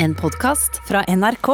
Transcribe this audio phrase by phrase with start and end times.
[0.00, 1.48] En podkast fra NRK.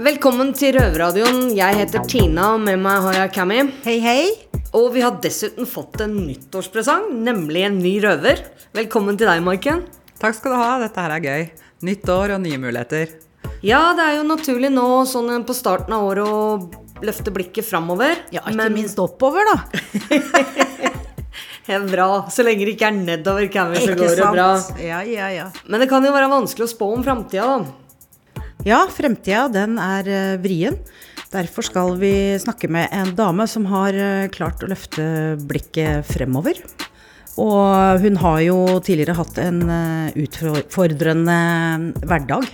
[0.00, 1.52] Velkommen til Røverradioen.
[1.54, 3.62] Jeg heter Tina, og med meg har jeg Cammy.
[3.86, 4.26] Hei, hei.
[4.74, 8.48] Og vi har dessuten fått en nyttårspresang, nemlig en ny røver.
[8.74, 9.86] Velkommen til deg, Maiken.
[10.18, 10.70] Takk skal du ha.
[10.82, 11.50] Dette her er gøy.
[11.86, 13.29] Nytt år og nye muligheter.
[13.60, 18.22] Ja, det er jo naturlig nå sånn på starten av året å løfte blikket framover.
[18.32, 19.58] Ja, ikke minst oppover, da.
[21.70, 22.06] Det er bra.
[22.32, 24.46] Så lenge det ikke er nedover, Cammy, så går det bra.
[24.82, 25.44] Ja, ja, ja.
[25.70, 28.40] Men det kan jo være vanskelig å spå om framtida, da.
[28.66, 30.80] Ja, fremtida den er eh, vrien.
[31.30, 35.04] Derfor skal vi snakke med en dame som har eh, klart å løfte
[35.46, 36.58] blikket fremover.
[37.38, 41.38] Og hun har jo tidligere hatt en eh, utfordrende
[42.02, 42.50] hverdag.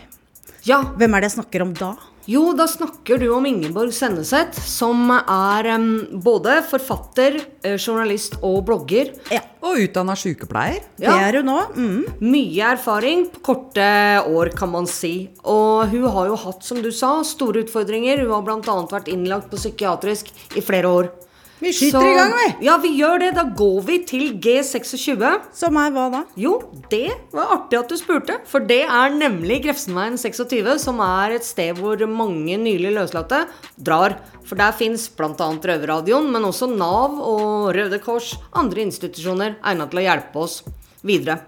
[0.67, 1.95] Ja, Hvem er det jeg snakker om da?
[2.27, 5.85] Jo, da snakker du om Ingeborg Senneset, som er um,
[6.25, 9.13] både forfatter, eh, journalist og blogger.
[9.31, 10.81] Ja, Og utdanna sykepleier.
[10.99, 11.15] Ja.
[11.15, 11.61] det er hun nå.
[11.77, 12.01] Mm.
[12.27, 13.87] Mye erfaring på korte
[14.27, 15.29] år, kan man si.
[15.47, 18.25] Og hun har jo hatt, som du sa, store utfordringer.
[18.25, 18.77] Hun har bl.a.
[18.91, 21.13] vært innlagt på psykiatrisk i flere år.
[21.57, 22.47] Vi skyter i gang, vi.
[22.67, 23.31] Ja, vi gjør det.
[23.39, 25.25] Da går vi til G26.
[25.57, 26.23] Som er hva da?
[26.37, 26.59] Jo,
[26.93, 31.47] det var artig at du spurte, for det er nemlig Grefsenveien 26, som er et
[31.49, 33.47] sted hvor mange nylig løslatte
[33.77, 34.19] drar.
[34.47, 35.33] For der fins bl.a.
[35.33, 40.61] Røverradioen, men også Nav og Røde Kors, andre institusjoner egnet til å hjelpe oss
[41.07, 41.41] videre.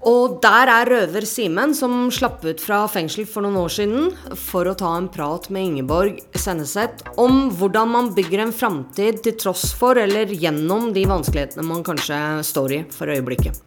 [0.00, 4.68] Og der er røver Simen, som slapp ut fra fengsel for noen år siden for
[4.68, 9.70] å ta en prat med Ingeborg Senneset om hvordan man bygger en framtid til tross
[9.76, 12.16] for eller gjennom de vanskelighetene man kanskje
[12.48, 13.60] står i for øyeblikket.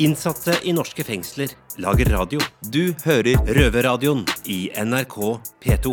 [0.00, 1.52] Innsatte i norske fengsler
[1.84, 2.40] lager radio.
[2.64, 5.16] Du hører Røverradioen i NRK
[5.60, 5.92] P2.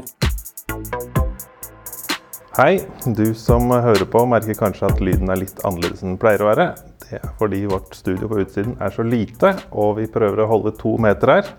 [2.56, 6.42] Hei, du som hører på merker kanskje at lyden er litt annerledes enn den pleier
[6.42, 6.72] å være.
[7.08, 10.74] Det er fordi vårt studio på utsiden er så lite, og vi prøver å holde
[10.76, 11.52] to meter her.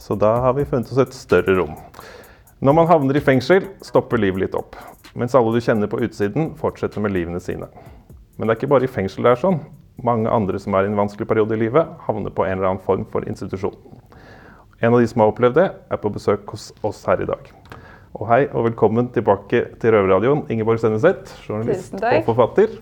[0.00, 1.74] Så da har vi funnet oss et større rom.
[2.64, 4.78] Når man havner i fengsel, stopper livet litt opp.
[5.12, 7.68] Mens alle du kjenner på utsiden, fortsetter med livene sine.
[8.38, 9.60] Men det er ikke bare i fengsel det er sånn.
[10.04, 12.86] Mange andre som er i en vanskelig periode i livet, havner på en eller annen
[12.86, 13.76] form for institusjon.
[14.80, 17.52] En av de som har opplevd det, er på besøk hos oss her i dag.
[18.14, 22.78] Og hei og velkommen tilbake til Røverradioen, Ingeborg Senneset, journalist og forfatter.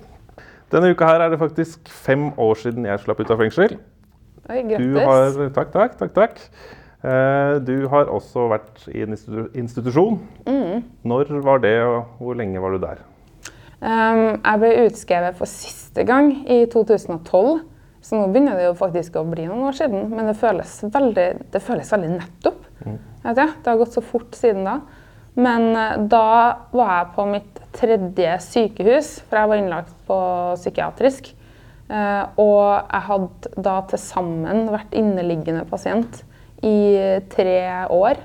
[0.72, 3.74] Denne uka her er det faktisk fem år siden jeg slapp ut av fengsel.
[4.48, 5.02] Oi, Du grattis.
[5.04, 6.38] har, takk, takk, takk, takk.
[7.04, 9.12] Eh, Du har også vært i en
[9.54, 10.20] institusjon.
[10.46, 10.82] Mm.
[11.04, 13.02] Når var det, og hvor lenge var du der?
[13.82, 17.60] Um, jeg ble utskrevet for siste gang i 2012,
[18.02, 20.08] så nå begynner det jo faktisk å bli noen år siden.
[20.10, 22.62] Men det føles veldig, det føles veldig nettopp.
[22.84, 22.92] Du?
[23.22, 24.80] Det har gått så fort siden da.
[25.34, 26.26] Men eh, da
[26.72, 30.18] var jeg på mitt tredje sykehus, for jeg var innlagt på
[30.60, 31.32] psykiatrisk.
[31.88, 36.22] Eh, og jeg hadde da til sammen vært inneliggende pasient
[36.62, 37.58] i tre
[37.92, 38.20] år.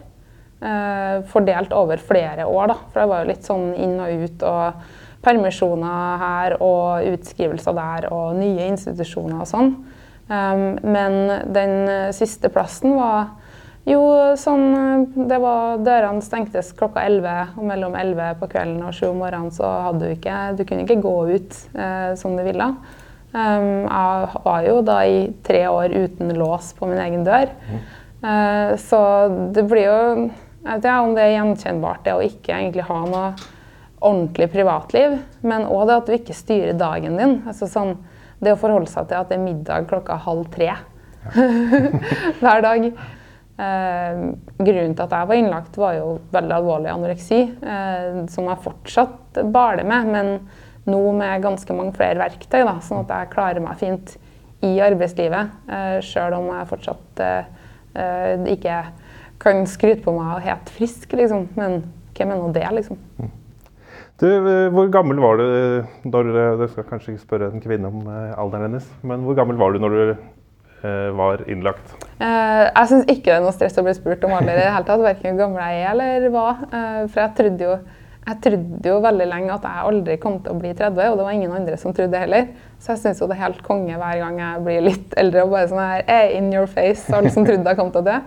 [0.57, 2.79] Eh, fordelt over flere år, da.
[2.91, 4.87] For det var jo litt sånn inn og ut og
[5.27, 9.71] permisjoner her og utskrivelser der og nye institusjoner og sånn.
[10.27, 11.15] Men
[11.55, 13.31] den siste plassen var
[13.93, 14.03] jo
[14.39, 19.09] sånn eh, Det var Dørene stengtes klokka 11, og mellom 11 på kvelden og 7
[19.11, 22.71] om morgenen så hadde du ikke Du kunne ikke gå ut eh, som du ville.
[23.37, 27.51] Um, jeg var jo da i tre år uten lås på min egen dør.
[28.23, 29.01] Eh, så
[29.53, 29.99] det blir jo
[30.63, 33.27] Jeg vet ikke om det er gjenkjennbart, det å ikke egentlig ha noe
[33.97, 35.13] ordentlig privatliv,
[35.47, 37.37] men òg det at du ikke styrer dagen din.
[37.47, 37.93] Altså sånn,
[38.43, 40.73] det å forholde seg til at det er middag klokka halv tre
[42.41, 42.89] hver dag.
[43.57, 44.17] Eh,
[44.61, 49.39] grunnen til at jeg var innlagt, var jo veldig alvorlig anoreksi, eh, som jeg fortsatt
[49.49, 50.29] baler med, men
[50.85, 54.13] nå med ganske mange flere verktøy, da, sånn at jeg klarer meg fint
[54.61, 58.77] i arbeidslivet, eh, sjøl om jeg fortsatt eh, ikke
[59.41, 61.49] kan skryte på meg og helt frisk, liksom.
[61.57, 61.81] Men
[62.13, 63.01] hvem er nå det, liksom?
[64.21, 64.27] Du,
[64.73, 65.45] hvor gammel var du
[66.09, 69.57] når du Du skal kanskje ikke spørre en kvinne om alderen hennes, men hvor gammel
[69.61, 70.15] var du når du
[71.17, 71.96] var innlagt?
[72.17, 74.73] Eh, jeg syns ikke det er noe stress å bli spurt om alder i det
[74.73, 76.47] hele tatt, verken hvor gammel jeg er eller hva.
[76.65, 77.75] Eh, for jeg trodde, jo,
[78.25, 81.27] jeg trodde jo veldig lenge at jeg aldri kom til å bli 30, og det
[81.27, 82.49] var ingen andre som trodde det heller.
[82.81, 85.53] Så jeg syns jo det er helt konge hver gang jeg blir litt eldre og
[85.53, 88.17] bare sånn her hey, in your face, alle som trodde jeg kom til å dø.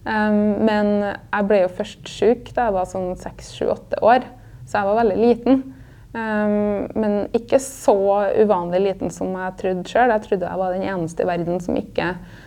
[0.00, 4.24] Um, men jeg ble jo først syk da jeg var sånn 6-7-8 år,
[4.64, 5.64] så jeg var veldig liten.
[6.10, 7.96] Um, men ikke så
[8.40, 10.12] uvanlig liten som jeg trodde sjøl.
[10.12, 12.40] Jeg trodde jeg var den eneste i verden som ikke eh,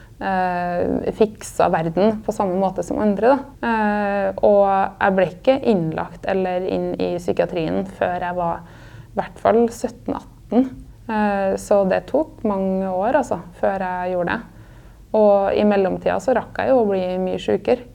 [1.17, 3.33] fiksa verden på samme måte som andre.
[3.65, 9.41] Eh, og jeg ble ikke innlagt eller inn i psykiatrien før jeg var i hvert
[9.41, 10.67] fall 17-18.
[11.09, 14.69] Eh, så det tok mange år altså, før jeg gjorde det.
[15.13, 17.89] Og i mellomtida så rakk jeg jo å bli mye sjukere.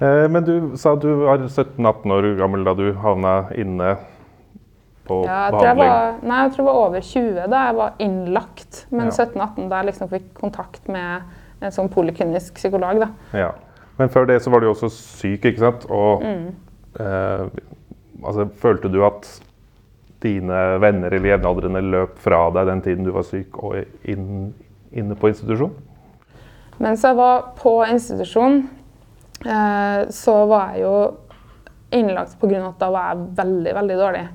[0.00, 3.94] Eh, men du sa du var 17-18 år gammel da du havna inne
[5.06, 5.86] på Ja, jeg behandling?
[5.88, 8.86] jeg, var, nei, jeg tror jeg var over 20 da jeg var innlagt.
[8.90, 9.10] Men Ja.
[9.10, 11.22] 17-18 da jeg liksom fikk kontakt med
[11.62, 13.00] en sånn poliklinisk psykolog.
[13.00, 13.08] da.
[13.38, 13.50] Ja.
[13.98, 15.86] Men før det så var du jo også syk, ikke sant?
[15.90, 16.54] Og Mm.
[17.00, 17.46] eh,
[18.24, 19.40] altså, følte du at
[20.22, 24.54] dine venner eller jevnaldrende løp fra deg den tiden du var syk og inn,
[24.92, 25.70] inne på institusjon?
[26.80, 28.68] Mens jeg var på institusjon,
[29.46, 30.94] eh, så var jeg jo
[31.92, 32.68] innlagt pga.
[32.68, 34.28] at da var jeg veldig, veldig dårlig.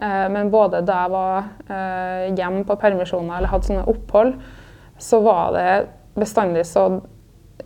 [0.00, 4.34] Eh, men både da jeg var eh, hjemme på permisjoner eller hadde sånne opphold,
[5.00, 5.70] så var det
[6.18, 6.88] bestandig så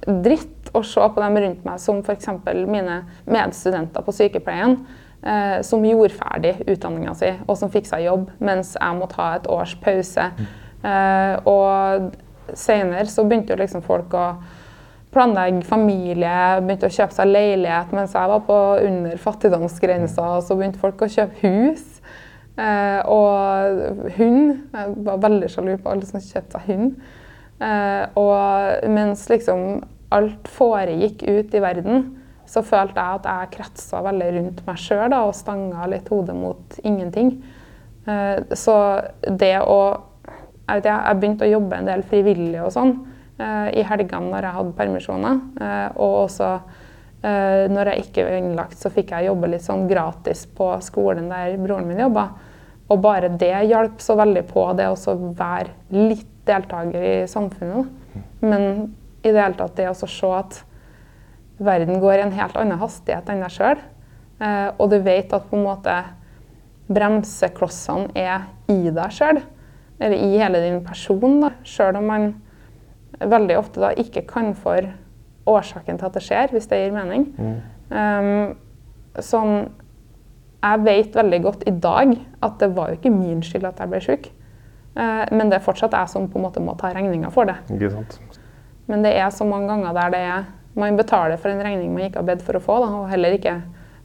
[0.04, 2.28] dritt å se på dem rundt meg, som f.eks.
[2.66, 2.98] mine
[3.30, 4.76] medstudenter på sykepleien,
[5.22, 9.30] eh, som gjorde ferdig utdanninga si, og som fikk seg jobb, mens jeg måtte ha
[9.38, 10.28] et års pause.
[10.84, 12.10] Eh, og
[12.58, 14.26] senere så begynte jo liksom folk å
[15.14, 20.40] planlegge familie, begynte å kjøpe seg leilighet mens jeg var på under fattigdomsgrensa.
[20.42, 21.84] Så begynte folk å kjøpe hus.
[22.54, 24.50] Eh, og hund.
[24.70, 26.92] Jeg var veldig sjalu på alle som kjøpte seg hund.
[27.64, 29.82] Eh, og mens liksom
[30.14, 32.06] alt foregikk ut i verden,
[32.46, 36.78] så følte jeg at jeg kretsa veldig rundt meg sjøl og stanga litt hodet mot
[36.84, 37.34] ingenting.
[38.06, 38.76] Eh, så
[39.26, 39.80] det å
[40.64, 42.94] jeg, vet, jeg begynte å jobbe en del frivillig og sånn
[43.34, 45.40] i helgene når jeg hadde permisjoner.
[46.00, 46.46] Og også
[47.74, 51.58] når jeg ikke var innlagt, så fikk jeg jobbe litt sånn gratis på skolen der
[51.60, 52.28] broren min jobba.
[52.92, 57.88] Og bare det hjalp så veldig på det å være litt deltaker i samfunnet.
[58.44, 58.64] Men
[59.24, 60.60] i det hele tatt det å se at
[61.64, 63.80] verden går i en helt annen hastighet enn deg sjøl,
[64.42, 65.94] eh, og du vet at på en måte
[66.92, 69.40] bremseklossene er i deg sjøl,
[70.02, 72.26] eller i hele din person, da, sjøl om man
[73.20, 74.90] veldig ofte da ikke kan for
[75.48, 77.28] årsaken til at det skjer, hvis det gir mening.
[77.94, 78.56] Um,
[79.22, 79.68] sånn,
[80.64, 83.92] jeg vet veldig godt i dag at det var jo ikke min skyld at jeg
[83.92, 84.30] ble syk.
[84.96, 87.58] Eh, men det er fortsatt jeg som på en måte må ta regninga for det.
[87.74, 88.18] Ikke sant?
[88.88, 90.44] Men det er så mange ganger der det er,
[90.76, 93.36] man betaler for en regning man ikke har bedt for å få, da, og heller
[93.36, 93.58] ikke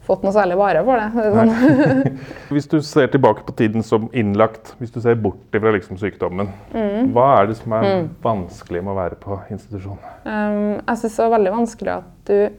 [0.09, 1.09] fått noe særlig vare for det.
[1.15, 2.19] det sånn.
[2.55, 6.49] Hvis du ser tilbake på tiden som innlagt, hvis du ser bort fra liksom sykdommen,
[6.73, 7.11] Mm.
[7.13, 9.99] hva er det som er vanskelig med å være på institusjon?
[10.25, 12.49] Um, jeg syns det er veldig vanskelig at du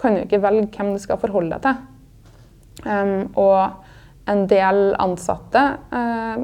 [0.00, 1.82] kan jo ikke velge hvem du skal forholde deg til.
[2.82, 5.62] Um, og en del ansatte
[5.94, 6.42] uh,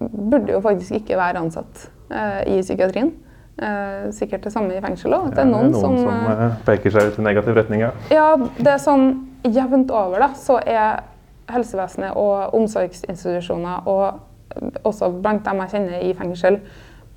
[0.00, 3.14] burde jo faktisk ikke være ansatt uh, i psykiatrien.
[3.60, 5.30] Uh, sikkert det samme i fengsel òg.
[5.34, 7.84] Det er noen, som, uh, eh, peker seg ut i negativ retning.
[7.84, 7.92] Ja.
[8.12, 8.28] Ja,
[8.58, 9.10] det er sånn
[9.44, 11.02] jevnt over, da, så er
[11.50, 16.58] helsevesenet og omsorgsinstitusjoner og også blant dem jeg kjenner i fengsel,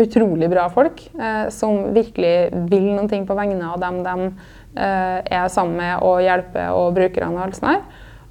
[0.01, 5.19] utrolig bra folk eh, som virkelig vil noen ting på vegne av dem de eh,
[5.21, 7.83] er sammen med og hjelper og brukerne og alt sånt her.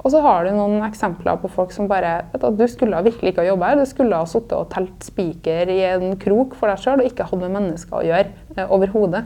[0.03, 3.33] Og så har du noen eksempler på folk som bare vet du, Du skulle virkelig
[3.33, 3.83] ikke ha jobba her.
[3.83, 7.29] Du skulle ha sittet og telt spiker i en krok for deg sjøl og ikke
[7.29, 9.25] hatt med mennesker å gjøre eh, overhodet.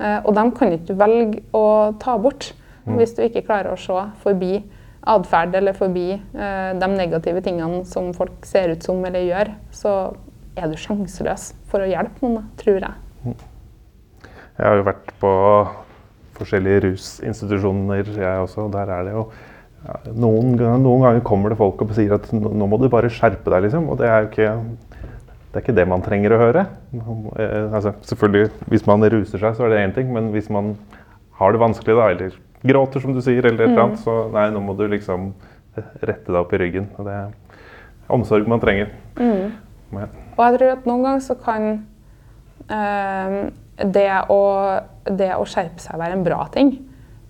[0.00, 1.66] Eh, og dem kan ikke du velge å
[2.02, 2.52] ta bort
[2.86, 4.60] hvis du ikke klarer å se forbi
[5.10, 9.52] atferd eller forbi eh, de negative tingene som folk ser ut som eller gjør.
[9.74, 9.94] Så
[10.58, 13.36] er du sjanseløs for å hjelpe noen, tror jeg.
[14.56, 15.32] Jeg har jo vært på
[16.38, 18.66] forskjellige rusinstitusjoner, jeg også.
[18.66, 19.26] og Der er det jo
[20.16, 23.66] noen, noen ganger kommer det folk og sier at nå må du bare skjerpe deg,
[23.68, 23.88] liksom.
[23.92, 24.50] Og det er jo ikke
[25.56, 26.62] det er ikke det man trenger å høre.
[26.92, 30.74] Eh, altså, selvfølgelig, Hvis man ruser seg, så er det én ting, men hvis man
[31.38, 32.34] har det vanskelig, da, eller
[32.66, 35.30] gråter, som du sier, eller et eller annet, så nei, nå må du liksom
[35.76, 36.90] rette deg opp i ryggen.
[36.98, 38.92] Og det er omsorg man trenger.
[39.16, 41.66] Men, Og jeg tror at noen ganger så kan
[42.68, 43.38] eh,
[43.96, 44.40] det, å,
[45.08, 46.74] det å skjerpe seg være en bra ting.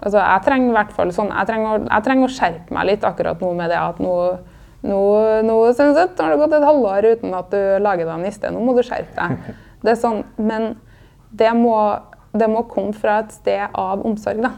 [0.03, 2.87] Altså, jeg trenger i hvert fall sånn, jeg trenger, å- jeg trenger å skjerpe meg
[2.87, 4.15] litt akkurat nå med det at nå,
[4.85, 4.99] nå,
[5.43, 8.55] nå synes jeg, har det gått et halvår uten at du lager deg en.
[8.55, 9.55] Nå må du skjerpe deg.
[9.87, 10.77] Det er sånn, men
[11.31, 11.77] det må,
[12.35, 14.41] det må komme fra et sted av omsorg.
[14.43, 14.51] da.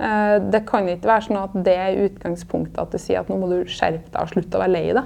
[0.00, 3.38] Eh, Det kan ikke være sånn at det er utgangspunktet at du sier at nå
[3.40, 5.04] må du skjerpe deg og slutte å være lei deg.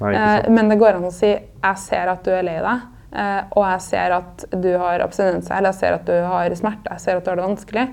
[0.00, 0.48] Nei, Eh.
[0.50, 2.80] Men det går an å si jeg ser at du er lei deg,
[3.14, 6.90] eh, og jeg ser at du har abstinenser, eller jeg ser at du har smerte,
[6.90, 7.88] jeg ser at du har det vanskelig.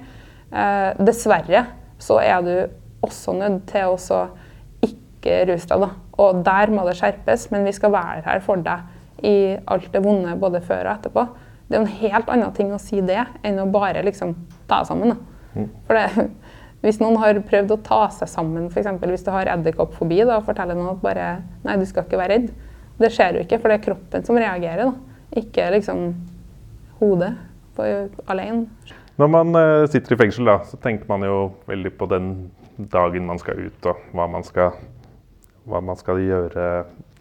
[0.52, 1.66] Eh, Dessverre
[2.02, 2.54] så er du
[3.06, 4.22] også nødt til å
[4.86, 5.86] ikke ruse deg.
[5.86, 5.92] da.
[6.22, 10.02] Og der må det skjerpes, men vi skal være her for deg i alt det
[10.04, 11.28] vonde både før og etterpå.
[11.70, 14.34] det er en helt annen ting å si det enn å bare liksom
[14.68, 15.14] ta deg sammen.
[15.14, 15.68] Da.
[15.88, 16.26] For det,
[16.82, 18.90] hvis noen har prøvd å ta seg sammen, f.eks.
[19.06, 21.30] hvis du har edderkoppfobi, da, og forteller noen at bare
[21.64, 22.50] Nei, du skal ikke være redd.
[23.02, 25.22] Det skjer jo ikke, for det er kroppen som reagerer, da.
[25.42, 26.04] ikke liksom
[27.00, 27.32] hodet
[27.78, 27.88] på,
[28.30, 28.68] alene.
[29.22, 32.32] Når man eh, sitter i fengsel, da, så tenker man jo veldig på den
[32.90, 34.80] dagen man skal ut, og hva man skal,
[35.70, 36.64] hva man skal gjøre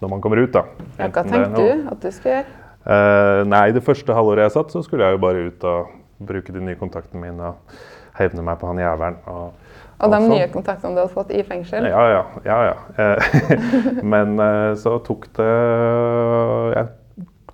[0.00, 0.54] når man kommer ut.
[0.54, 0.62] da.
[0.96, 2.54] Ja, hva tenkte du at du skulle gjøre?
[2.80, 5.90] Uh, nei, det første halvåret jeg satt, så skulle jeg jo bare ut og
[6.30, 7.74] bruke de nye kontaktene mine og
[8.16, 9.18] hevne meg på han jævelen.
[9.28, 10.32] Og, Og de sånn.
[10.32, 11.90] nye kontaktene du hadde fått i fengsel?
[11.92, 12.24] Ja, ja.
[12.48, 12.78] ja, ja.
[12.96, 13.60] Eh,
[14.14, 15.50] Men uh, så tok det
[16.78, 16.88] Jeg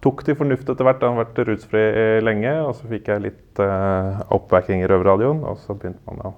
[0.06, 1.02] tok til fornuft etter hvert.
[1.02, 1.84] Jeg har vært rusfri
[2.22, 5.42] lenge, og så fikk jeg litt uh, oppbacking i Røverradioen.
[5.50, 6.34] Og så begynte man å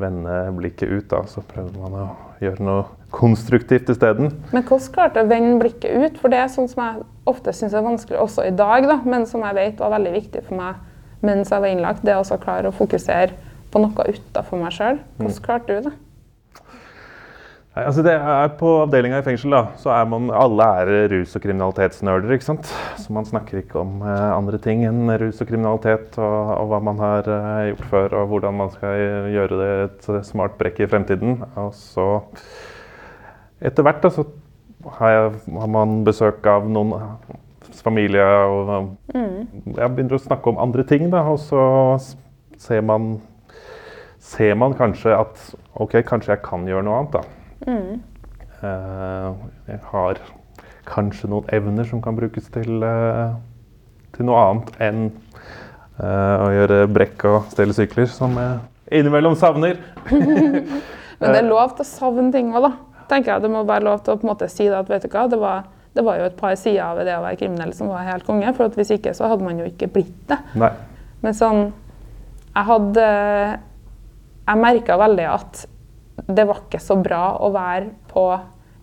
[0.00, 1.22] vende blikket ut, da.
[1.30, 2.06] Så prøvde man å
[2.42, 4.32] gjøre noe konstruktivt isteden.
[4.50, 6.18] Men hvordan klarte du å vende blikket ut?
[6.22, 9.28] For det er sånn som jeg ofte syns er vanskelig også i dag, da, men
[9.30, 10.82] som jeg vet var veldig viktig for meg
[11.24, 12.02] mens jeg var innlagt.
[12.04, 13.32] Det å klare å fokusere
[13.72, 14.98] på noe utafor meg sjøl.
[15.20, 15.94] Hvordan klarte du det?
[17.74, 21.34] Nei, altså det er På avdelinga i fengsel da, så er man alle er rus-
[21.34, 22.30] og kriminalitetsnerder.
[22.36, 22.70] ikke sant?
[23.02, 26.80] Så man snakker ikke om eh, andre ting enn rus og kriminalitet og, og hva
[26.86, 29.02] man har eh, gjort før, og hvordan man skal
[29.34, 31.42] gjøre det et smart brekk i fremtiden.
[31.58, 32.06] Og så
[33.58, 34.28] etter hvert da, så
[35.00, 37.38] har, jeg, har man besøk av noen eh,
[37.82, 41.64] familie og Jeg begynner å snakke om andre ting, da, og så
[42.54, 43.16] ser man
[44.24, 47.43] ser man kanskje at OK, kanskje jeg kan gjøre noe annet, da.
[48.64, 49.28] Eh,
[49.68, 50.20] jeg har
[50.88, 53.34] kanskje noen evner som kan brukes til, eh,
[54.16, 59.80] til noe annet enn eh, å gjøre brekk og stelle sykler, som jeg innimellom savner.
[61.20, 62.72] Men det er lov til å savne ting òg, da.
[63.08, 63.44] Tenker jeg.
[63.44, 65.26] Det må være lov til å på en måte si det at vet du hva,
[65.30, 68.06] det var, det var jo et par sider ved det å være kriminell som var
[68.08, 68.52] helt konge.
[68.56, 70.40] For at hvis ikke så hadde man jo ikke blitt det.
[70.60, 70.72] Nei.
[71.24, 71.62] Men sånn
[72.54, 73.04] Jeg hadde
[74.44, 75.62] Jeg merka veldig at
[76.26, 78.26] det var ikke så bra å være på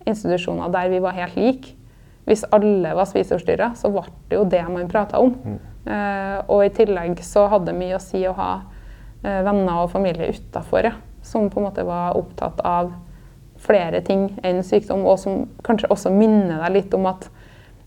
[0.08, 1.76] institusjoner der vi var helt like.
[2.28, 5.34] Hvis alle var spiseforstyrra, så ble det jo det man prata om.
[5.82, 8.50] Eh, og i tillegg så hadde det mye å si å ha
[9.24, 10.92] eh, venner og familie utafor, ja,
[11.26, 12.92] som på en måte var opptatt av
[13.62, 17.28] flere ting enn sykdom, og som kanskje også minner deg litt om at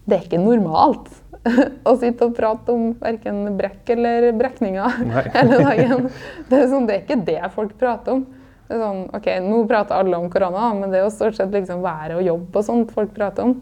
[0.06, 1.10] det er ikke normalt
[1.90, 5.00] å sitte og prate om verken brekk eller brekninger
[5.36, 6.10] hele dagen.
[6.50, 8.26] Det er, sånn, det er ikke det folk prater om.
[8.66, 11.54] Det er sånn, ok, Nå prater alle om korona, men det er jo stort sett
[11.54, 13.60] liksom været og jobb og sånt folk prater om.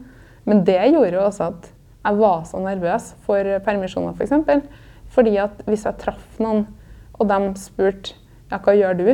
[0.48, 1.70] Men det gjorde jo også at
[2.04, 4.18] jeg var så nervøs for permisjoner, f.eks.
[4.18, 4.64] For eksempel.
[5.14, 6.66] Fordi at hvis jeg traff noen,
[7.20, 8.18] og de spurte
[8.52, 9.08] ja, hva gjør du?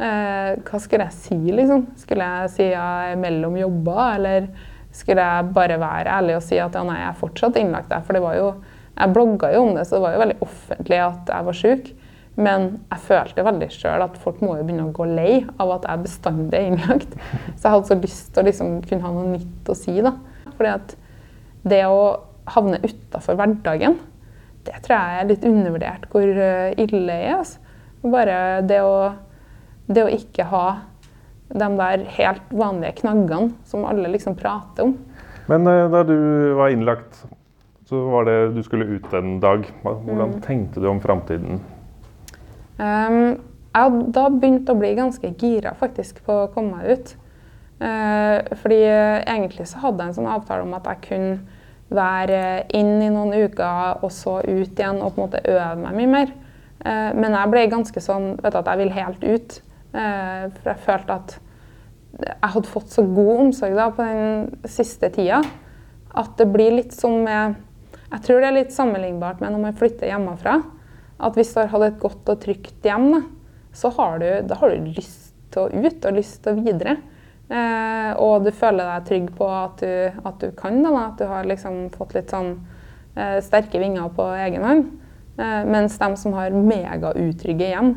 [0.00, 1.86] Eh, hva skulle jeg si, liksom?
[2.00, 4.50] Skulle jeg si jeg er mellom jobber, eller
[4.94, 8.04] skulle jeg bare være ærlig og si at ja, nei, jeg er fortsatt innlagt der?
[8.06, 8.52] For det var jo,
[8.96, 11.90] jeg blogga jo om det, så det var jo veldig offentlig at jeg var syk.
[12.38, 15.88] Men jeg følte veldig sjøl at folk må jo begynne å gå lei av at
[15.88, 17.16] jeg bestandig er innlagt.
[17.56, 19.96] Så jeg hadde så lyst til å liksom kunne ha noe nytt å si.
[20.04, 20.14] da.
[20.54, 20.94] Fordi at
[21.70, 22.04] det å
[22.50, 23.98] havne utafor hverdagen,
[24.66, 27.40] det tror jeg er litt undervurdert hvor eh, ille det er.
[27.40, 27.58] Altså.
[28.00, 28.94] Bare det å,
[29.90, 30.64] det å ikke ha
[31.50, 34.94] de der helt vanlige knaggene som alle liksom prater om.
[35.50, 36.16] Men eh, da du
[36.56, 37.24] var innlagt,
[37.90, 39.66] så var det du skulle ut en dag.
[39.82, 41.58] Hvordan tenkte du om framtiden?
[42.80, 43.38] Um,
[43.70, 47.12] jeg hadde da begynt å bli ganske gira faktisk på å komme meg ut.
[47.80, 51.60] Eh, fordi eh, egentlig så hadde jeg en sånn avtale om at jeg kunne
[51.90, 52.40] være
[52.76, 56.10] inn i noen uker og så ut igjen og på en måte øve meg mye
[56.10, 56.34] mer.
[56.84, 59.60] Eh, men jeg ble ganske sånn vet du, at jeg vil helt ut.
[59.90, 61.32] For jeg følte at
[62.20, 65.40] jeg hadde fått så god omsorg da, på den siste tida
[66.14, 67.56] at det blir litt som med
[68.12, 70.60] Jeg tror det er litt sammenlignbart med når man flytter hjemmefra.
[71.20, 73.22] At hvis du har et godt og trygt hjem, da,
[73.76, 76.96] så har du, da har du lyst til å ut og lyst til å videre.
[77.50, 80.92] Eh, og du føler deg trygg på at du, at du kan det.
[80.94, 82.54] At du har liksom fått litt sånn
[83.16, 84.86] eh, sterke vinger på egen hånd.
[85.40, 87.94] Eh, mens de som har megautrygge hjem,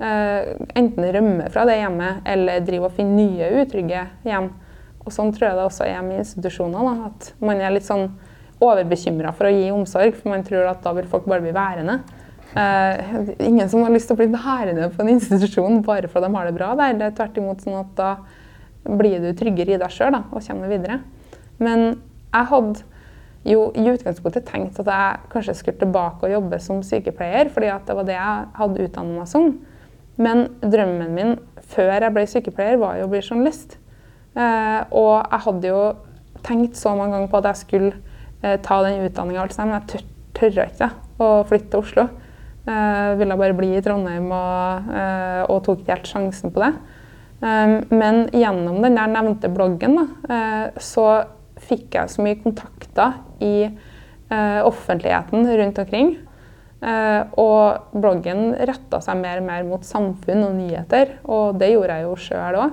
[0.00, 4.52] eh, enten rømmer fra det hjemmet eller driver og finner nye utrygge hjem.
[5.04, 6.88] Og sånn tror jeg det også er med institusjoner.
[6.88, 8.08] Da, at man er litt sånn
[8.64, 11.98] overbekymra for å gi omsorg, for man tror at da vil folk bare bli værende.
[12.54, 16.38] Eh, ingen som har lyst til å bli værende på en institusjon bare fordi de
[16.38, 16.96] har det bra der.
[17.00, 18.10] Det er tvert imot sånn at da
[18.84, 21.00] blir du tryggere i deg sjøl og kommer videre.
[21.58, 21.96] Men
[22.30, 22.84] jeg hadde
[23.44, 27.86] jo i utgangspunktet tenkt at jeg kanskje skulle tilbake og jobbe som sykepleier, fordi at
[27.88, 29.50] det var det jeg hadde utdannet meg som.
[30.14, 31.36] Men drømmen min
[31.74, 33.80] før jeg ble sykepleier, var jo å bli journalist.
[34.38, 35.84] Eh, og jeg hadde jo
[36.46, 37.94] tenkt så mange ganger på at jeg skulle
[38.42, 40.06] eh, ta den utdanninga, men jeg tør,
[40.38, 40.94] tørra ikke.
[41.18, 42.06] å flytte til Oslo.
[42.64, 46.70] Uh, ville bare bli i Trondheim og, uh, og tok ikke helt sjansen på det.
[47.44, 51.08] Um, men gjennom den der nevnte bloggen da, uh, så
[51.60, 53.56] fikk jeg så mye kontakter i
[54.34, 56.08] offentligheten rundt omkring.
[57.38, 62.06] og bloggen retta seg mer og mer mot samfunn og nyheter, og det gjorde jeg
[62.06, 62.72] jo sjøl òg.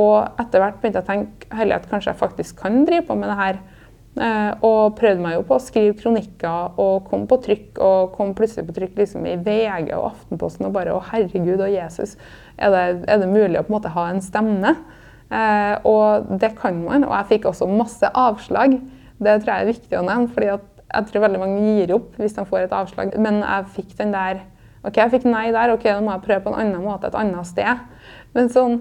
[0.00, 3.28] og etter hvert begynte jeg å tenke at kanskje jeg faktisk kan drive på med
[3.28, 3.60] det her
[4.18, 7.78] og prøvde meg jo på å skrive kronikker og kom på trykk.
[7.84, 11.70] Og kom plutselig på trykk liksom i VG og Aftenposten og bare Å, herregud og
[11.70, 12.16] Jesus,
[12.56, 14.74] er det, er det mulig å på en måte ha en stemme?
[15.28, 17.06] Eh, og det kan man.
[17.06, 18.78] Og jeg fikk også masse avslag.
[19.18, 20.32] Det tror jeg er viktig å nevne.
[20.34, 20.50] fordi
[20.88, 23.16] jeg tror veldig mange gir opp hvis de får et avslag.
[23.20, 24.44] Men jeg fikk den der
[24.86, 25.74] OK, jeg fikk nei der.
[25.74, 27.82] OK, da må jeg prøve på en annen måte et annet sted.
[28.36, 28.78] Men sånn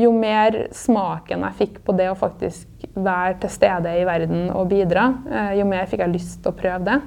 [0.00, 4.68] jo mer smaken jeg fikk på det å faktisk være til stede i verden og
[4.70, 7.00] bidra, eh, jo mer fikk jeg lyst til å prøve det.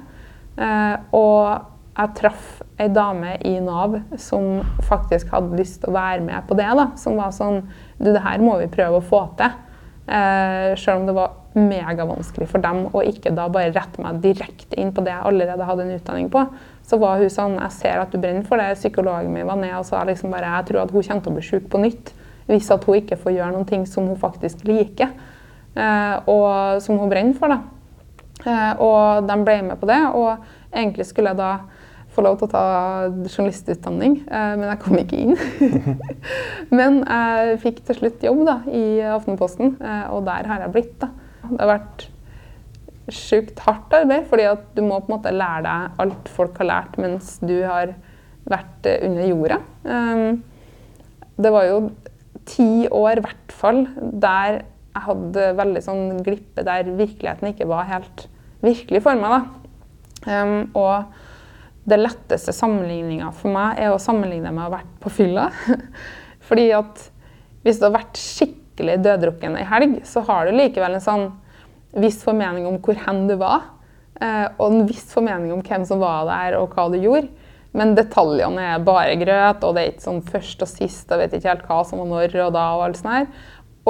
[0.64, 2.46] Eh, og jeg traff
[2.78, 6.66] ei dame i Nav som faktisk hadde lyst til å være med på det.
[6.66, 7.62] da, Som var sånn
[7.98, 9.52] Du, det her må vi prøve å få til.
[10.06, 14.74] Eh, selv om det var megavanskelig for dem å ikke da bare rette meg direkte
[14.76, 16.42] inn på det jeg allerede hadde en utdanning på.
[16.82, 18.74] Så var hun sånn Jeg ser at du brenner for det.
[18.74, 21.36] Psykologen min var ned og sa liksom bare Jeg tror at hun kommer til å
[21.38, 22.12] bli sjuk på nytt
[22.48, 25.12] hvis at hun ikke får gjøre noen ting som hun faktisk liker,
[25.76, 27.54] eh, og som hun brenner for.
[27.54, 27.60] Da.
[28.44, 30.00] Eh, og de ble med på det.
[30.12, 31.52] Og egentlig skulle jeg da
[32.14, 32.64] få lov til å ta
[33.26, 35.36] journalistutdanning, eh, men jeg kom ikke inn.
[36.78, 38.84] men jeg fikk til slutt jobb da, i
[39.16, 39.78] Aftenposten,
[40.12, 40.98] og der har jeg blitt.
[41.02, 41.10] Da.
[41.48, 42.08] Det har vært
[43.12, 46.70] sjukt hardt arbeid, fordi at du må på en måte lære deg alt folk har
[46.70, 47.90] lært mens du har
[48.48, 49.58] vært under jorda.
[51.36, 51.76] Det var jo
[52.48, 54.62] ti år i hvert fall der
[54.94, 58.28] jeg hadde veldig sånn glippe der virkeligheten ikke var helt
[58.64, 59.32] virkelig for meg.
[59.34, 59.64] da.
[60.24, 65.12] Um, og det letteste sammenligninga for meg er å sammenligne med å ha vært på
[65.12, 65.48] fylla.
[66.48, 67.02] Fordi at
[67.64, 71.26] hvis du har vært skikkelig døddrukken i helg, så har du likevel en sånn
[72.00, 73.70] viss formening om hvor hen du var.
[74.20, 77.28] Uh, og en viss formening om hvem som var der, og hva du gjorde.
[77.74, 81.10] Men detaljene er bare grøt, og det er ikke sånn først og sist.
[81.10, 82.64] og vet ikke helt hva som var når og da.
[82.76, 83.28] Og alt sånt her.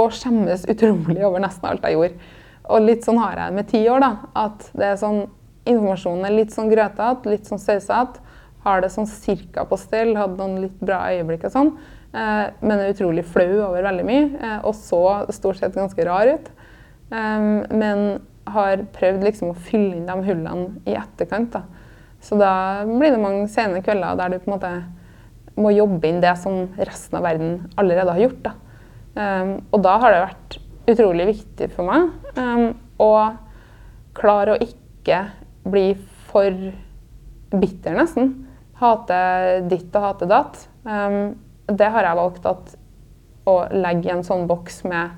[0.01, 2.31] Og skjemmes utrolig over nesten alt jeg gjorde.
[2.73, 4.05] Og litt sånn har jeg det med ti år.
[4.05, 4.13] da,
[4.47, 5.27] At det er sånn,
[5.69, 8.25] informasjonen er litt sånn grøtete, litt sånn sausete.
[8.65, 11.75] Har det sånn cirka på stell, hadde noen litt bra øyeblikk og sånn.
[12.15, 14.27] Eh, men er utrolig flau over veldig mye.
[14.41, 15.03] Eh, og så
[15.35, 16.49] stort sett ganske rar ut.
[17.13, 18.07] Eh, men
[18.55, 21.53] har prøvd liksom å fylle inn de hullene i etterkant.
[21.53, 21.84] da.
[22.25, 24.75] Så da blir det mange sene kvelder der du på en måte
[25.61, 28.41] må jobbe inn det som resten av verden allerede har gjort.
[28.47, 28.55] Da.
[29.15, 30.57] Um, og da har det vært
[30.95, 32.09] utrolig viktig for meg
[32.41, 33.13] um, å
[34.17, 35.21] klare å ikke
[35.71, 35.93] bli
[36.31, 36.51] for
[37.55, 38.33] bitter, nesten.
[38.81, 39.19] Hate
[39.71, 40.65] ditt og hate datt.
[40.83, 41.37] Um,
[41.71, 42.75] det har jeg valgt at
[43.49, 45.15] å legge i en sånn boks med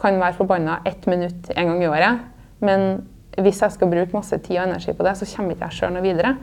[0.00, 2.22] kan være forbanna ett minutt en gang i året,
[2.64, 3.02] men
[3.40, 5.94] hvis jeg skal bruke masse tid og energi på det, så kommer ikke jeg sjøl
[5.96, 6.34] noe videre.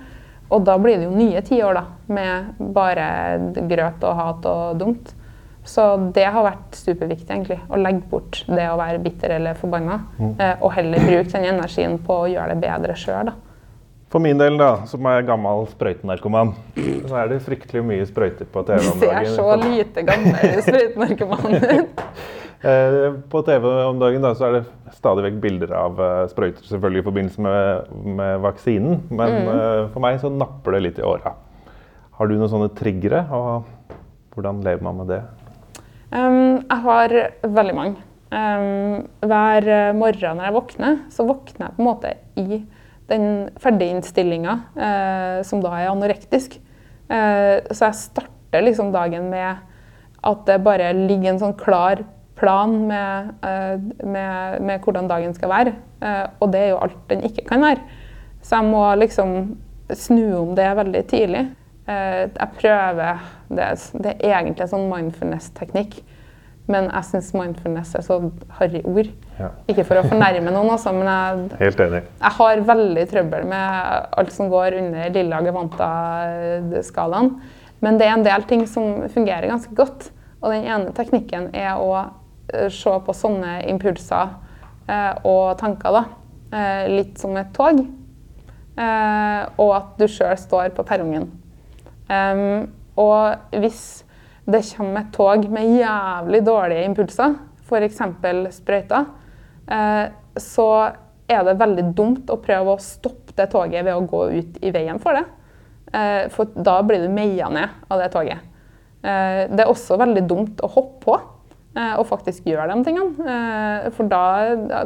[0.50, 3.08] Og da blir det jo nye tiår da, med bare
[3.70, 5.12] grøt og hat og dumt.
[5.70, 5.84] Så
[6.16, 7.60] det har vært superviktig, egentlig.
[7.70, 10.00] Å legge bort det å være bitter eller forbanna.
[10.18, 10.32] Mm.
[10.34, 13.36] Eh, og heller bruke den energien på å gjøre det bedre sjøl, da.
[14.10, 18.64] For min del, da, som er gammel sprøytenarkoman, så er det fryktelig mye sprøyter på
[18.72, 19.30] TV om dagen.
[19.30, 22.06] Du ser så lite gammel sprøytenarkoman ut.
[22.62, 26.66] Eh, på TV om dagen da, så er det stadig vekk bilder av uh, sprøyter,
[26.68, 28.98] selvfølgelig i forbindelse med, med vaksinen.
[29.08, 29.48] Men mm.
[29.48, 31.38] uh, for meg så napper det litt i åra.
[32.20, 33.96] Har du noen sånne triggere, og
[34.36, 35.22] hvordan lever man med det?
[36.12, 37.16] Um, jeg har
[37.48, 38.04] veldig mange.
[38.30, 42.62] Um, hver morgen når jeg våkner, så våkner jeg på en måte i
[43.10, 43.26] den
[43.64, 46.60] ferdiginnstillinga, uh, som da er anorektisk.
[47.10, 49.64] så jeg starter liksom dagen med
[50.22, 52.04] at det bare ligger en sånn klar
[52.40, 55.74] plan med, eh, med, med, hvordan dagen skal være.
[56.02, 57.82] Eh, og det er jo alt den ikke kan være.
[58.42, 59.36] Så jeg må liksom
[59.94, 61.50] snu om det veldig tidlig.
[61.90, 63.66] Eh, jeg prøver Det,
[64.04, 66.04] det er egentlig en sånn mindfulness-teknikk.
[66.70, 68.20] Men jeg syns mindfulness er så
[68.60, 69.08] harry ord.
[69.40, 69.48] Ja.
[69.72, 72.04] Ikke for å fornærme noen, altså, men jeg, Helt enig.
[72.06, 77.34] jeg har veldig trøbbel med alt som går under lilla gevanta-skalaen.
[77.82, 80.12] Men det er en del ting som fungerer ganske godt.
[80.44, 82.04] Og den ene teknikken er å
[82.74, 84.34] se på sånne impulser
[84.90, 86.04] eh, og tanker da,
[86.54, 87.86] eh, litt som et tog.
[88.80, 91.26] og at du sjøl står på perrongen.
[92.96, 94.06] og hvis
[94.48, 97.36] det kommer et tog med jævlig dårlige impulser,
[97.68, 98.00] f.eks.
[98.56, 99.06] sprøyter,
[100.38, 100.70] så
[101.28, 104.72] er det veldig dumt å prøve å stoppe det toget ved å gå ut i
[104.72, 105.26] veien for det.
[105.94, 108.46] Eh, for da blir du meia ned av det toget.
[109.02, 111.38] Eh, det er også veldig dumt å hoppe på eh,
[112.00, 113.30] og faktisk gjør de tingene.
[113.34, 114.24] Eh, for da,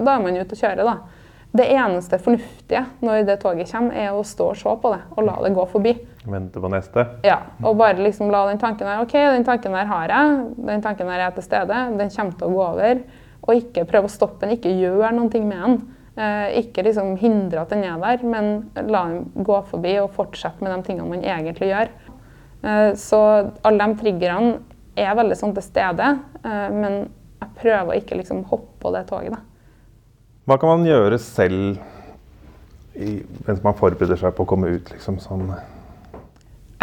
[0.03, 0.97] da er man ute og kjører, da.
[1.53, 5.27] Det eneste fornuftige når det toget kommer, er å stå og se på det og
[5.27, 5.91] la det gå forbi.
[6.25, 7.03] Vente på neste.
[7.27, 10.39] Ja, Og bare liksom la den tanken her OK, den tanken her har jeg.
[10.57, 11.83] Den tanken her er til stede.
[11.99, 13.03] Den kommer til å gå over.
[13.43, 14.55] Og ikke prøve å stoppe den.
[14.57, 15.77] Ikke gjøre ting med den.
[16.17, 20.61] Eh, ikke liksom hindre at den er der, men la den gå forbi og fortsette
[20.61, 21.93] med de tingene man egentlig gjør.
[22.63, 23.21] Eh, så
[23.65, 24.59] alle de triggerne
[24.99, 26.99] er veldig sånn til stede, eh, men
[27.41, 29.35] jeg prøver å ikke liksom hoppe på det toget.
[29.35, 29.41] da.
[30.47, 31.79] Hva kan man gjøre selv
[32.99, 34.91] i, mens man forbereder seg på å komme ut?
[34.93, 35.47] Liksom, sånn?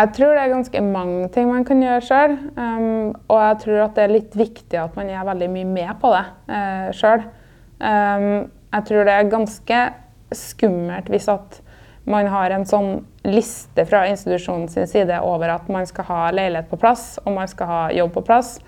[0.00, 2.36] Jeg tror det er ganske mange ting man kan gjøre sjøl.
[2.56, 5.92] Um, og jeg tror at det er litt viktig at man er veldig mye med
[6.00, 7.26] på det uh, sjøl.
[7.80, 9.80] Um, jeg tror det er ganske
[10.36, 11.60] skummelt hvis at
[12.10, 16.78] man har en sånn liste fra institusjonens side over at man skal ha leilighet på
[16.80, 18.58] plass og man skal ha jobb på plass,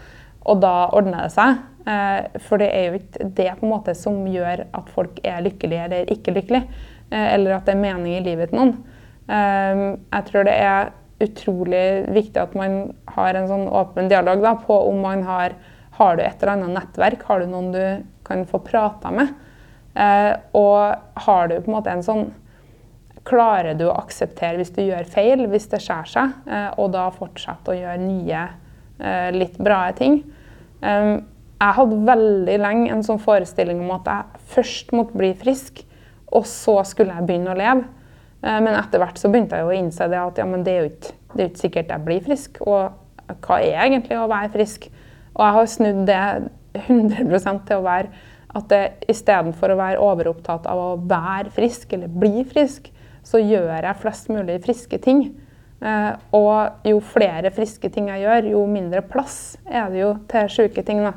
[0.43, 1.61] og da ordner det seg.
[1.83, 5.43] Uh, for det er jo ikke det på en måte som gjør at folk er
[5.43, 8.75] lykkelige eller ikke lykkelige, uh, eller at det er mening i livet til noen.
[9.27, 14.57] Um, jeg tror det er utrolig viktig at man har en sånn åpen dialog da,
[14.59, 15.55] på om man har
[15.99, 17.83] har du et eller annet nettverk, har du noen du
[18.25, 19.35] kan få prata med?
[19.95, 20.95] Eh, og
[21.27, 22.31] har du på en måte en sånn
[23.29, 27.07] Klarer du å akseptere hvis du gjør feil, hvis det skjærer seg, eh, og da
[27.15, 28.43] fortsette å gjøre nye,
[28.99, 30.23] eh, litt bra ting?
[31.63, 35.85] Jeg hadde veldig lenge en sånn forestilling om at jeg først måtte bli frisk,
[36.33, 37.85] og så skulle jeg begynne å leve.
[38.43, 40.91] Eh, Men etter hvert så begynte jeg å innse det at ja, det er jo
[40.91, 42.59] ikke, det er ikke sikkert jeg blir frisk.
[42.67, 44.89] Og hva er egentlig å være frisk?
[45.37, 46.23] Og jeg har snudd det
[46.89, 48.09] 100 til å være
[48.59, 48.75] at
[49.09, 52.91] istedenfor å være overopptatt av å være frisk eller bli frisk,
[53.27, 55.25] så gjør jeg flest mulig friske ting.
[55.83, 60.51] Eh, og jo flere friske ting jeg gjør, jo mindre plass er det jo til
[60.51, 61.03] sjuke ting.
[61.03, 61.15] da.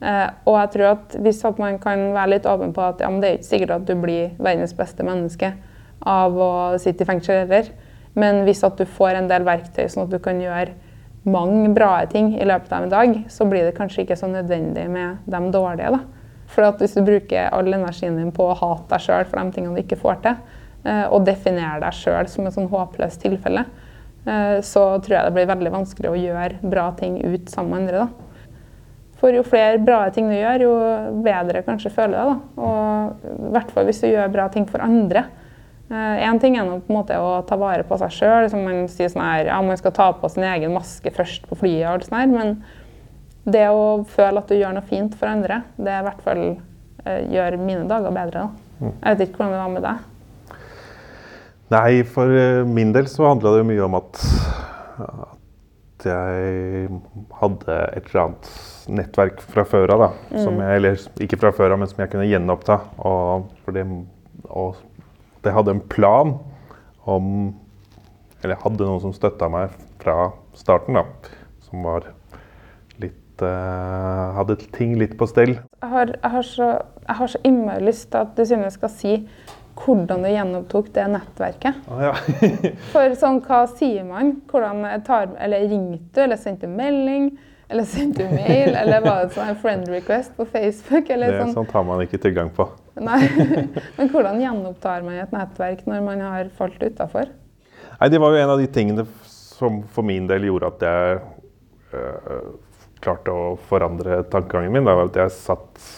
[0.00, 3.10] Eh, og jeg tror at hvis at man kan være litt åpen på at ja,
[3.20, 5.52] det er ikke sikkert at du blir verdens beste menneske
[6.06, 7.70] av å sitte i fengsel heller,
[8.16, 10.74] men hvis at du får en del verktøy sånn at du kan gjøre
[11.26, 14.86] mange bra ting i løpet av en dag, så blir det kanskje ikke så nødvendig
[14.92, 15.90] med de dårlige.
[15.96, 16.00] da.
[16.46, 19.74] For hvis du bruker all energien din på å hate deg sjøl for de tingene
[19.74, 20.36] du ikke får til,
[21.10, 23.64] og definere deg sjøl som et sånn håpløst tilfelle,
[24.26, 27.80] eh, så tror jeg det blir veldig vanskelig å gjøre bra ting ut sammen med
[27.82, 28.04] andre.
[28.04, 28.26] da.
[29.16, 30.76] For jo flere bra ting du gjør, jo
[31.24, 32.30] bedre kanskje føler du deg.
[32.30, 32.62] da.
[32.62, 35.24] Og i hvert fall hvis du gjør bra ting for andre.
[35.88, 38.48] Én ting er på en måte å ta vare på seg sjøl.
[38.58, 41.86] Man sier sånn her, ja, man skal ta på sin egen maske først på flyet,
[41.86, 42.56] og alt sånt her, men
[43.46, 46.42] det å føle at du gjør noe fint for andre, det i hvert fall
[47.06, 48.48] eh, gjør mine dager bedre.
[48.48, 48.90] da.
[48.90, 50.15] Jeg vet ikke hvordan det var med deg.
[51.72, 54.20] Nei, for eh, min del så handla det jo mye om at,
[55.02, 56.90] at jeg
[57.40, 58.50] hadde et eller annet
[58.86, 60.04] nettverk fra før av.
[60.04, 60.10] da,
[60.44, 62.78] som jeg, Eller ikke fra før av, men som jeg kunne gjenoppta.
[63.02, 64.78] Og, fordi, det, og
[65.42, 66.36] det hadde en plan
[67.06, 67.32] om
[68.42, 71.02] Eller jeg hadde noen som støtta meg fra starten, da.
[71.66, 72.06] Som var
[73.02, 75.56] litt uh, Hadde ting litt på stell.
[75.82, 76.70] Jeg har, jeg har, så,
[77.08, 79.16] jeg har så innmari lyst til at du Synne skal si
[79.76, 81.82] hvordan du gjenopptok det nettverket.
[81.92, 82.14] Ah, ja.
[82.94, 84.38] For sånn, hva sier man?
[84.50, 87.30] Hvordan tar, eller ringte du, eller sendte du melding?
[87.68, 88.74] Eller sendte du mail?
[88.80, 91.08] Eller var det sånn en friend request på Facebook?
[91.10, 91.54] Eller det, sånn?
[91.56, 92.68] sånt har man ikke tilgang på.
[93.08, 93.24] Nei.
[93.96, 97.32] Men hvordan gjenopptar man et nettverk når man har falt utafor?
[97.96, 101.18] Nei, Det var jo en av de tingene som for min del gjorde at jeg
[101.96, 102.46] øh,
[103.02, 104.86] klarte å forandre tankegangen min.
[104.86, 105.92] Det var at jeg satt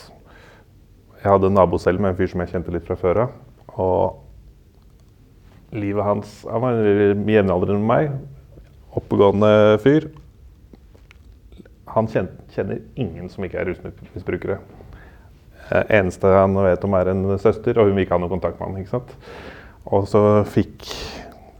[1.19, 3.37] Jeg hadde en nabo selv med en fyr som jeg kjente litt fra før av.
[3.79, 4.19] Og
[5.71, 6.79] livet hans Han var
[7.29, 8.11] jevnaldrende med meg.
[8.99, 10.09] Oppegående fyr.
[11.93, 14.59] Han kjenner ingen som ikke er rusmisbrukere.
[15.69, 18.59] Eh, eneste han vet om, er en søster, og hun vil ikke ha noe kontakt
[18.61, 18.83] med han.
[18.83, 19.15] ikke sant?
[19.89, 20.89] Og så fikk,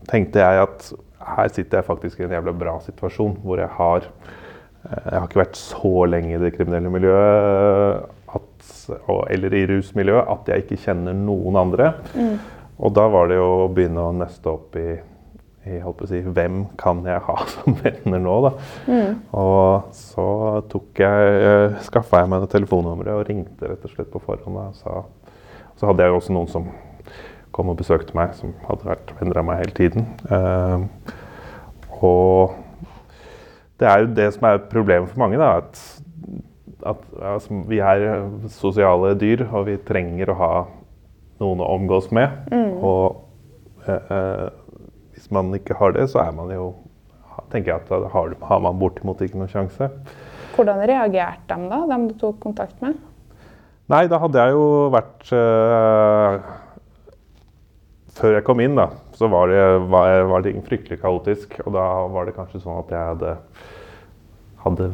[0.09, 0.91] tenkte jeg at
[1.29, 5.27] her sitter jeg faktisk i en jævla bra situasjon, hvor jeg har eh, Jeg har
[5.29, 8.09] ikke vært så lenge i det kriminelle miljøet,
[8.97, 11.93] og, eller i rusmiljøet, at jeg ikke kjenner noen andre.
[12.79, 14.89] Og da var det jo å begynne å nøste opp i,
[15.69, 18.53] i si, hvem kan jeg ha som venner nå, da.
[19.39, 20.29] Og så
[20.71, 24.61] tok jeg, skaffa jeg meg det telefonnummeret og ringte rett og slett på forhånd.
[24.61, 25.33] Da, og sa,
[25.79, 26.71] så hadde jeg jo også noen som
[27.55, 30.09] kom og besøkte meg, som hadde vært venner av meg hele tiden.
[30.31, 30.85] Uh,
[31.99, 32.55] og
[33.79, 35.59] det er jo det som er problemet for mange, da.
[35.63, 35.81] At,
[36.87, 38.05] at altså, vi er
[38.55, 40.53] sosiale dyr, og vi trenger å ha
[41.43, 42.51] noen å omgås med.
[42.79, 44.47] Og eh, eh,
[45.15, 46.73] hvis man ikke har det, så er man jo
[47.53, 49.91] tenker jeg at da har, har man bortimot ikke noen sjanse.
[50.57, 52.99] Hvordan reagerte de da, dem du tok kontakt med?
[53.89, 56.49] Nei, da hadde jeg jo vært eh,
[58.19, 61.55] Før jeg kom inn, da, så var det, var, var det fryktelig kaotisk.
[61.65, 63.35] Og da var det kanskje sånn at jeg hadde,
[64.65, 64.89] hadde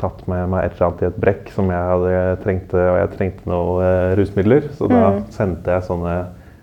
[0.00, 3.10] tatt med meg et eller annet i et brekk som jeg hadde trengte, og jeg
[3.16, 4.68] trengte noe øh, rusmidler.
[4.78, 5.22] Så da Mm.
[5.34, 6.16] sendte jeg sånne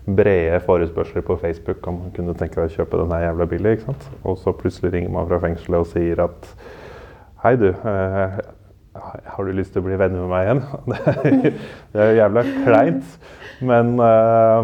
[0.06, 3.71] brede forespørsler på Facebook om man kunne tenke deg å kjøpe den her jævla billig.
[3.78, 4.10] ikke sant?
[4.24, 6.52] Og så plutselig ringer man fra fengselet og sier at
[7.43, 7.69] Hei, du.
[7.69, 8.38] eh,
[8.95, 10.62] har du lyst til å bli venner med meg igjen?
[10.86, 11.58] Det er,
[11.93, 13.17] det er jævla kleint.
[13.62, 14.63] Men, eh,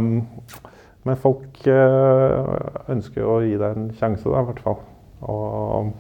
[1.03, 2.53] men folk eh,
[2.93, 4.79] ønsker å gi deg en sjanse, da, i hvert fall.
[5.21, 5.91] Og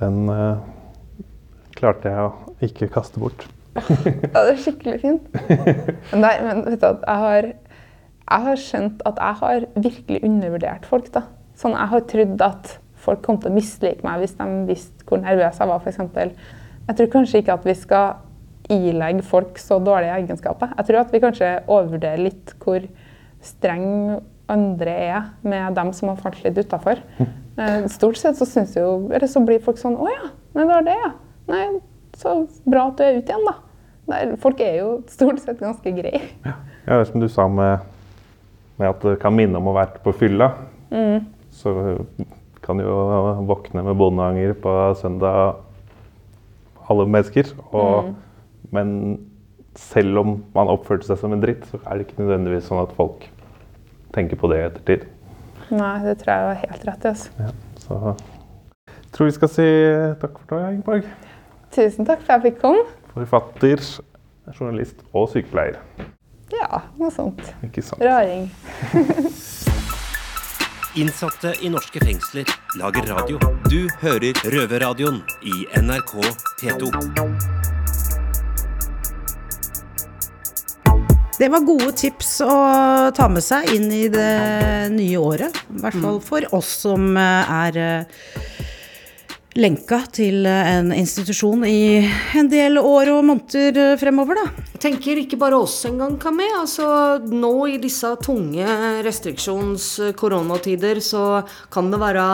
[0.00, 0.62] den eh,
[1.78, 3.46] klarte jeg å ikke kaste bort.
[3.74, 5.24] Ja, det er skikkelig fint.
[6.14, 7.48] Nei, men vet du at jeg har,
[8.24, 11.08] jeg har skjønt at jeg har virkelig undervurdert folk.
[11.14, 11.24] da.
[11.58, 15.20] Sånn, Jeg har trodd at folk kom til å mislike meg hvis de visste hvor
[15.20, 15.98] nervøs jeg var, f.eks.
[16.84, 20.70] Jeg tror kanskje ikke at vi skal ilegge folk så dårlige egenskaper.
[20.78, 22.86] Jeg tror at vi kanskje overvurderer litt hvor
[23.44, 27.02] streng andre er med dem som har falt litt utafor.
[27.90, 30.24] Stort sett så syns jo Eller så blir folk sånn Å ja,
[30.56, 31.10] nei, det var det, ja.
[31.46, 31.60] Nei,
[32.18, 32.32] så
[32.66, 33.54] bra at du er ute igjen, da.
[34.10, 36.20] Nei, folk er jo stort sett ganske greie.
[36.44, 36.54] Ja,
[36.86, 37.84] det er som du sa med,
[38.80, 40.50] med at det kan minne om å ha vært på fylla.
[41.54, 41.72] Så
[42.64, 42.96] kan jo
[43.48, 45.60] våkne med bondeanger på søndag,
[46.88, 47.52] alle mennesker.
[47.72, 48.12] Og,
[48.72, 48.94] Men
[49.78, 52.94] selv om man oppførte seg som en dritt, så er det ikke nødvendigvis sånn at
[52.96, 53.26] folk
[54.14, 55.08] tenker på det i ettertid.
[55.70, 57.12] Nei, det tror jeg var helt rett i.
[57.12, 57.30] Altså.
[57.38, 59.68] Ja, så jeg tror vi skal si
[60.20, 61.08] takk for deg, Ingeborg.
[61.74, 62.84] Tusen takk for at jeg fikk komme.
[63.14, 63.82] Forfatter,
[64.58, 65.78] journalist og sykepleier.
[66.54, 67.40] Ja, noe sånt.
[67.66, 68.02] Ikke sant?
[68.04, 68.50] Raring.
[70.94, 72.46] Innsatte i norske fengsler
[72.78, 73.40] lager radio.
[73.66, 76.14] Du hører Røverradioen i NRK
[76.62, 77.53] P2.
[81.38, 82.54] Det var gode tips å
[83.14, 85.56] ta med seg inn i det nye året.
[85.74, 88.04] I hvert fall for oss som eh, er eh,
[89.58, 92.06] lenka til eh, en institusjon i
[92.38, 94.66] en del år og måneder fremover, da.
[94.76, 96.54] Jeg tenker ikke bare oss engang kan med.
[96.60, 96.86] Altså,
[97.18, 98.66] nå i disse tunge
[99.06, 101.42] restriksjons-koronatider så
[101.74, 102.28] kan det være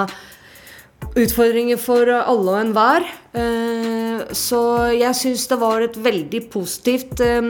[1.18, 3.06] utfordringer for alle og enhver.
[3.34, 4.60] Eh, Så
[4.94, 7.40] jeg syns det var et veldig positivt eh,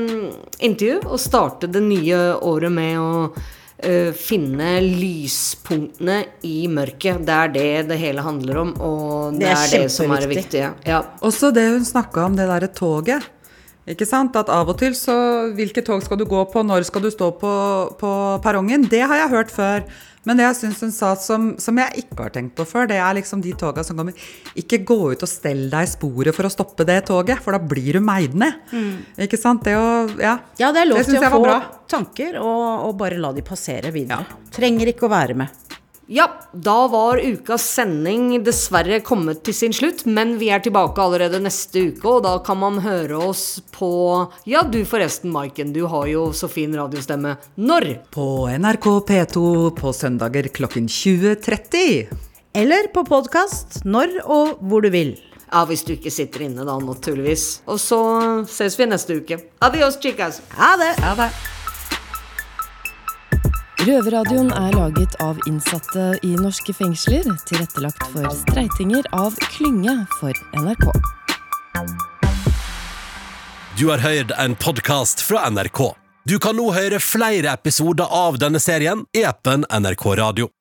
[0.61, 3.33] intervju å starte det nye året med å
[3.83, 7.25] eh, finne lyspunktene i mørket.
[7.27, 10.25] Det er det det hele handler om, og det, Det er er, det som er
[10.25, 10.73] det viktige.
[10.87, 11.03] Ja.
[11.21, 13.29] Også det hun snakka om, det derre toget.
[13.91, 14.37] Ikke sant?
[14.37, 15.15] At av og til så
[15.57, 16.63] Hvilke tog skal du gå på?
[16.63, 17.53] Når skal du stå på,
[17.99, 18.11] på
[18.45, 18.85] perrongen?
[18.87, 19.83] Det har jeg hørt før.
[20.29, 22.99] Men det jeg syns hun sa som, som jeg ikke har tenkt på før, det
[23.01, 24.13] er liksom de toga som kommer
[24.61, 27.61] Ikke gå ut og stell deg i sporet for å stoppe det toget, for da
[27.73, 28.59] blir du meid ned.
[29.17, 29.65] Ikke sant?
[29.65, 29.89] Det å
[30.21, 30.37] Ja.
[30.61, 31.57] Ja, det er lov Det til å få bra.
[31.89, 34.27] tanker, og, og bare la de passere videre.
[34.53, 35.49] Trenger ikke å være med.
[36.13, 41.39] Ja, da var ukas sending dessverre kommet til sin slutt, men vi er tilbake allerede
[41.39, 43.91] neste uke, og da kan man høre oss på
[44.51, 47.37] Ja, du forresten, Maiken, du har jo så fin radiostemme.
[47.55, 47.87] Når?
[48.11, 49.45] På NRK P2
[49.79, 52.11] på søndager klokken 20.30.
[52.59, 55.15] Eller på podkast når og hvor du vil.
[55.47, 57.61] Ja, hvis du ikke sitter inne da, naturligvis.
[57.71, 58.03] Og så
[58.51, 59.39] ses vi neste uke.
[59.63, 60.43] Adios, chicas!
[60.59, 60.93] Ha det!
[61.07, 61.31] Ha det.
[63.81, 70.85] Røverradioen er laget av innsatte i norske fengsler, tilrettelagt for streitinger av Klynge for NRK.
[73.81, 75.81] Du har hørt en podkast fra NRK.
[76.29, 80.53] Du kan nå høre flere episoder av denne serien i appen NRK Radio.